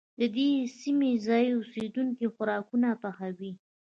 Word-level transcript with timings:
د 0.19 0.21
دې 0.35 0.49
سيمې 0.79 1.11
ځايي 1.25 1.49
اوسيدونکي 1.57 2.25
خوراکونه 2.33 2.87
پخوي. 3.01 3.51